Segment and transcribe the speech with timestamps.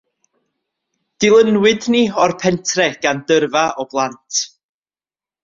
[1.25, 4.43] Dilynwyd ni o'r pentre gan dyrfa o blant.